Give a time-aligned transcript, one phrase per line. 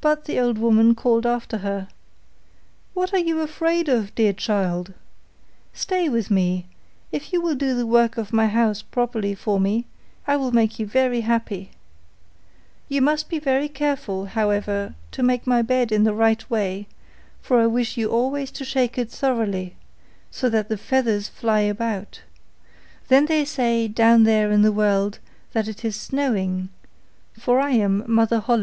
[0.00, 1.88] But the old woman called after her,
[2.94, 4.94] 'What are you afraid of, dear child?
[5.74, 6.64] Stay with me;
[7.12, 9.84] if you will do the work of my house properly for me,
[10.26, 11.72] I will make you very happy.
[12.88, 16.86] You must be very careful, however, to make my bed in the right way,
[17.42, 19.76] for I wish you always to shake it thoroughly,
[20.30, 22.22] so that the feathers fly about;
[23.08, 25.18] then they say, down there in the world,
[25.52, 26.70] that it is snowing;
[27.38, 28.62] for I am Mother Holle.